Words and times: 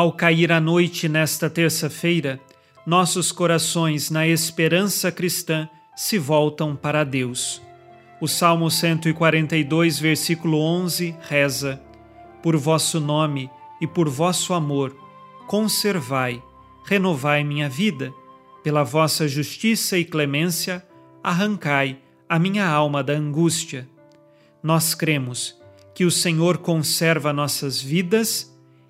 Ao 0.00 0.10
cair 0.10 0.50
a 0.50 0.58
noite 0.58 1.10
nesta 1.10 1.50
terça-feira, 1.50 2.40
nossos 2.86 3.30
corações, 3.30 4.08
na 4.10 4.26
esperança 4.26 5.12
cristã, 5.12 5.68
se 5.94 6.16
voltam 6.16 6.74
para 6.74 7.04
Deus. 7.04 7.60
O 8.18 8.26
Salmo 8.26 8.70
142, 8.70 9.98
versículo 9.98 10.58
11 10.58 11.14
reza: 11.20 11.82
Por 12.42 12.56
vosso 12.56 12.98
nome 12.98 13.50
e 13.78 13.86
por 13.86 14.08
vosso 14.08 14.54
amor, 14.54 14.96
conservai, 15.46 16.42
renovai 16.86 17.44
minha 17.44 17.68
vida, 17.68 18.10
pela 18.64 18.82
vossa 18.82 19.28
justiça 19.28 19.98
e 19.98 20.04
clemência, 20.06 20.82
arrancai 21.22 21.98
a 22.26 22.38
minha 22.38 22.66
alma 22.66 23.04
da 23.04 23.12
angústia. 23.12 23.86
Nós 24.62 24.94
cremos 24.94 25.60
que 25.94 26.06
o 26.06 26.10
Senhor 26.10 26.56
conserva 26.56 27.34
nossas 27.34 27.82
vidas 27.82 28.50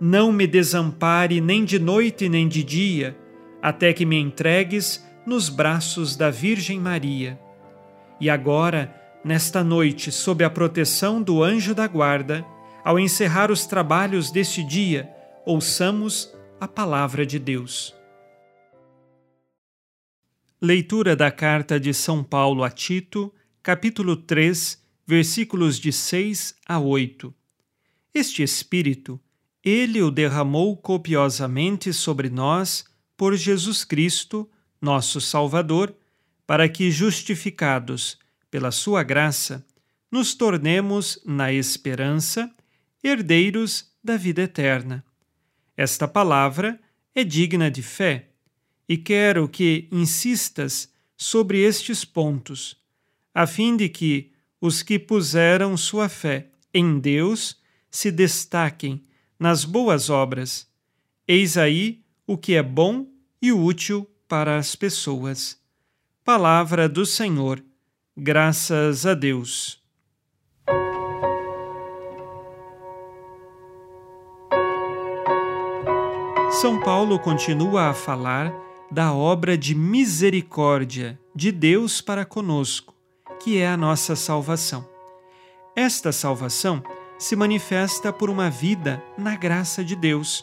não 0.00 0.32
me 0.32 0.46
desampare 0.46 1.40
nem 1.40 1.64
de 1.64 1.78
noite 1.78 2.28
nem 2.28 2.48
de 2.48 2.64
dia, 2.64 3.16
até 3.60 3.92
que 3.92 4.06
me 4.06 4.16
entregues 4.16 5.04
nos 5.26 5.50
braços 5.50 6.16
da 6.16 6.30
Virgem 6.30 6.80
Maria. 6.80 7.38
E 8.18 8.30
agora, 8.30 8.94
nesta 9.22 9.62
noite, 9.62 10.10
sob 10.10 10.42
a 10.42 10.48
proteção 10.48 11.22
do 11.22 11.42
anjo 11.42 11.74
da 11.74 11.86
guarda, 11.86 12.44
ao 12.82 12.98
encerrar 12.98 13.50
os 13.50 13.66
trabalhos 13.66 14.30
deste 14.30 14.64
dia, 14.64 15.10
ouçamos 15.44 16.32
a 16.58 16.66
palavra 16.66 17.26
de 17.26 17.38
Deus. 17.38 17.94
Leitura 20.62 21.14
da 21.14 21.30
carta 21.30 21.78
de 21.78 21.92
São 21.92 22.24
Paulo 22.24 22.64
a 22.64 22.70
Tito, 22.70 23.32
capítulo 23.62 24.16
3, 24.16 24.82
versículos 25.06 25.78
de 25.78 25.92
6 25.92 26.54
a 26.66 26.78
8. 26.78 27.34
Este 28.14 28.42
Espírito, 28.42 29.20
ele 29.64 30.02
o 30.02 30.10
derramou 30.10 30.76
copiosamente 30.76 31.92
sobre 31.92 32.30
nós 32.30 32.84
por 33.16 33.36
Jesus 33.36 33.84
Cristo, 33.84 34.48
nosso 34.80 35.20
Salvador, 35.20 35.94
para 36.46 36.68
que, 36.68 36.90
justificados 36.90 38.18
pela 38.50 38.70
Sua 38.70 39.02
graça, 39.02 39.64
nos 40.10 40.34
tornemos, 40.34 41.20
na 41.24 41.52
esperança, 41.52 42.50
herdeiros 43.04 43.92
da 44.02 44.16
vida 44.16 44.42
eterna. 44.42 45.04
Esta 45.76 46.08
palavra 46.08 46.80
é 47.14 47.22
digna 47.22 47.70
de 47.70 47.82
fé 47.82 48.30
e 48.88 48.96
quero 48.96 49.48
que 49.48 49.88
insistas 49.92 50.92
sobre 51.16 51.60
estes 51.60 52.04
pontos, 52.04 52.76
a 53.32 53.46
fim 53.46 53.76
de 53.76 53.88
que 53.88 54.32
os 54.60 54.82
que 54.82 54.98
puseram 54.98 55.76
sua 55.76 56.08
fé 56.08 56.48
em 56.72 56.98
Deus 56.98 57.60
se 57.90 58.10
destaquem 58.10 59.04
nas 59.40 59.64
boas 59.64 60.10
obras. 60.10 60.68
Eis 61.26 61.56
aí 61.56 62.02
o 62.26 62.36
que 62.36 62.54
é 62.54 62.62
bom 62.62 63.06
e 63.40 63.50
útil 63.50 64.06
para 64.28 64.58
as 64.58 64.76
pessoas. 64.76 65.58
Palavra 66.22 66.86
do 66.86 67.06
Senhor, 67.06 67.64
graças 68.14 69.06
a 69.06 69.14
Deus. 69.14 69.80
São 76.60 76.78
Paulo 76.80 77.18
continua 77.18 77.88
a 77.88 77.94
falar 77.94 78.52
da 78.90 79.14
obra 79.14 79.56
de 79.56 79.74
misericórdia 79.74 81.18
de 81.34 81.50
Deus 81.50 82.02
para 82.02 82.26
conosco, 82.26 82.94
que 83.42 83.56
é 83.56 83.66
a 83.66 83.76
nossa 83.76 84.14
salvação. 84.14 84.86
Esta 85.74 86.12
salvação 86.12 86.82
se 87.20 87.36
manifesta 87.36 88.10
por 88.10 88.30
uma 88.30 88.48
vida 88.48 89.04
na 89.18 89.36
graça 89.36 89.84
de 89.84 89.94
Deus. 89.94 90.42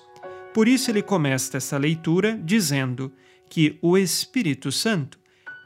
Por 0.54 0.68
isso 0.68 0.92
ele 0.92 1.02
começa 1.02 1.58
essa 1.58 1.76
leitura 1.76 2.40
dizendo 2.42 3.12
que 3.50 3.80
o 3.82 3.98
Espírito 3.98 4.72
Santo 4.72 5.20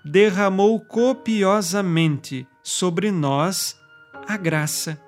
derramou 0.05 0.79
copiosamente 0.79 2.47
sobre 2.63 3.11
nós 3.11 3.77
a 4.25 4.37
graça. 4.37 5.01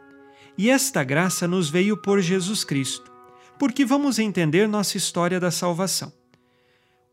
E 0.58 0.70
esta 0.70 1.06
graça 1.06 1.48
nos 1.48 1.70
veio 1.70 1.96
por 1.96 2.20
Jesus 2.20 2.66
Cristo. 2.66 3.10
Porque 3.58 3.86
vamos 3.86 4.20
entender 4.20 4.68
nossa 4.68 4.98
história 4.98 5.40
da 5.40 5.52
salvação. 5.52 6.12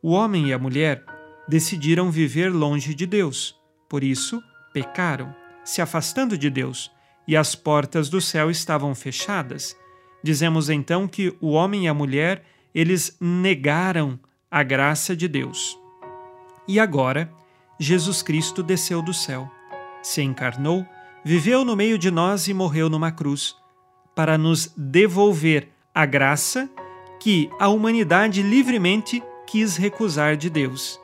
O 0.03 0.11
homem 0.11 0.49
e 0.49 0.53
a 0.53 0.59
mulher 0.59 1.05
decidiram 1.47 2.11
viver 2.11 2.53
longe 2.53 2.93
de 2.93 3.07
Deus. 3.07 3.55
Por 3.89 4.03
isso, 4.03 4.43
pecaram, 4.72 5.33
se 5.65 5.81
afastando 5.81 6.37
de 6.37 6.51
Deus, 6.51 6.91
e 7.26 7.36
as 7.36 7.54
portas 7.54 8.08
do 8.08 8.20
céu 8.20 8.50
estavam 8.50 8.94
fechadas. 8.94 9.76
Dizemos 10.22 10.69
então 10.69 11.06
que 11.08 11.34
o 11.41 11.50
homem 11.50 11.84
e 11.84 11.88
a 11.88 11.94
mulher, 11.94 12.44
eles 12.75 13.16
negaram 13.20 14.19
a 14.50 14.62
graça 14.62 15.14
de 15.14 15.28
Deus. 15.28 15.78
E 16.66 16.78
agora, 16.78 17.32
Jesus 17.78 18.22
Cristo 18.22 18.62
desceu 18.62 19.00
do 19.03 19.14
céu, 19.14 19.50
se 20.03 20.22
encarnou, 20.22 20.86
viveu 21.25 21.64
no 21.64 21.75
meio 21.75 21.98
de 21.98 22.10
nós 22.10 22.48
e 22.48 22.54
morreu 22.54 22.88
numa 22.91 23.10
cruz, 23.10 23.56
para 24.14 24.36
nos 24.36 24.72
devolver 24.76 25.69
a 25.94 26.04
graça 26.04 26.69
que 27.20 27.50
a 27.59 27.69
humanidade 27.69 28.42
livremente 28.42 29.22
quis 29.47 29.76
recusar 29.76 30.36
de 30.36 30.48
Deus. 30.48 31.00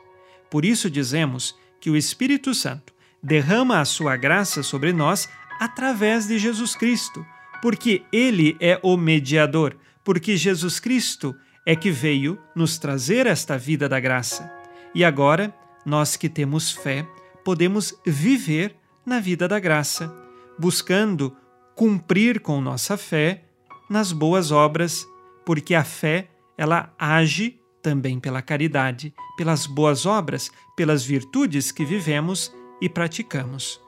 Por 0.49 0.63
isso 0.63 0.89
dizemos 0.89 1.55
que 1.79 1.89
o 1.89 1.95
Espírito 1.97 2.53
Santo 2.53 2.93
derrama 3.21 3.79
a 3.79 3.85
sua 3.85 4.15
graça 4.15 4.63
sobre 4.63 4.93
nós 4.93 5.27
através 5.59 6.27
de 6.27 6.37
Jesus 6.37 6.75
Cristo, 6.75 7.25
porque 7.61 8.03
ele 8.11 8.55
é 8.59 8.79
o 8.83 8.95
mediador, 8.97 9.75
porque 10.03 10.37
Jesus 10.37 10.79
Cristo 10.79 11.35
é 11.65 11.75
que 11.75 11.91
veio 11.91 12.39
nos 12.55 12.77
trazer 12.77 13.25
esta 13.25 13.57
vida 13.57 13.89
da 13.89 13.99
graça. 13.99 14.51
E 14.95 15.03
agora, 15.03 15.53
nós 15.85 16.15
que 16.15 16.29
temos 16.29 16.71
fé, 16.71 17.07
podemos 17.43 17.93
viver 18.05 18.75
na 19.05 19.19
vida 19.19 19.47
da 19.47 19.59
graça, 19.59 20.13
buscando 20.57 21.35
cumprir 21.75 22.39
com 22.39 22.59
nossa 22.61 22.97
fé 22.97 23.43
nas 23.89 24.11
boas 24.11 24.51
obras, 24.51 25.05
porque 25.45 25.75
a 25.75 25.83
fé 25.83 26.29
ela 26.57 26.93
age 26.97 27.59
também 27.81 28.19
pela 28.19 28.41
caridade, 28.41 29.13
pelas 29.37 29.65
boas 29.65 30.05
obras, 30.05 30.51
pelas 30.75 31.05
virtudes 31.05 31.71
que 31.71 31.85
vivemos 31.85 32.53
e 32.81 32.89
praticamos. 32.89 33.79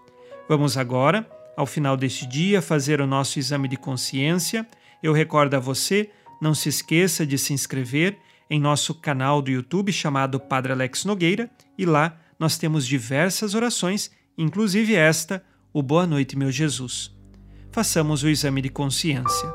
Vamos 0.47 0.77
agora, 0.77 1.29
ao 1.59 1.65
final 1.65 1.97
deste 1.97 2.25
dia, 2.25 2.61
fazer 2.61 3.01
o 3.01 3.05
nosso 3.05 3.37
exame 3.37 3.67
de 3.67 3.75
consciência. 3.75 4.65
Eu 5.03 5.11
recordo 5.11 5.55
a 5.55 5.59
você, 5.59 6.09
não 6.41 6.55
se 6.55 6.69
esqueça 6.69 7.25
de 7.25 7.37
se 7.37 7.51
inscrever 7.51 8.17
em 8.49 8.57
nosso 8.57 8.95
canal 8.95 9.41
do 9.41 9.51
YouTube 9.51 9.91
chamado 9.91 10.39
Padre 10.39 10.71
Alex 10.71 11.03
Nogueira 11.03 11.51
e 11.77 11.85
lá 11.85 12.17
nós 12.39 12.57
temos 12.57 12.87
diversas 12.87 13.55
orações, 13.55 14.09
inclusive 14.37 14.95
esta, 14.95 15.43
o 15.73 15.83
Boa 15.83 16.07
Noite, 16.07 16.37
meu 16.37 16.49
Jesus. 16.49 17.13
Façamos 17.73 18.23
o 18.23 18.29
exame 18.29 18.61
de 18.61 18.69
consciência. 18.69 19.53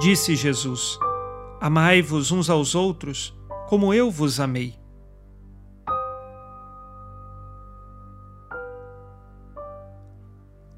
Disse 0.00 0.34
Jesus: 0.34 0.98
Amai-vos 1.60 2.32
uns 2.32 2.48
aos 2.48 2.74
outros, 2.74 3.34
como 3.68 3.92
eu 3.92 4.10
vos 4.10 4.40
amei. 4.40 4.85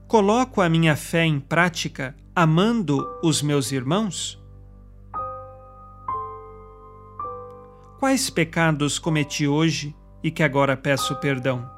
Coloco 0.09 0.61
a 0.61 0.69
minha 0.69 0.97
fé 0.97 1.25
em 1.25 1.39
prática 1.39 2.17
amando 2.35 3.07
os 3.23 3.43
meus 3.43 3.71
irmãos? 3.71 4.39
quais 7.99 8.31
pecados 8.31 8.99
cometi 8.99 9.47
hoje 9.47 9.95
e 10.23 10.31
que 10.31 10.43
agora 10.43 10.77
peço 10.77 11.17
perdão. 11.17 11.69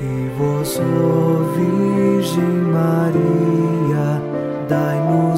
E 0.00 0.30
ó 0.40 1.42
Virgem 1.54 2.44
Maria, 2.72 3.57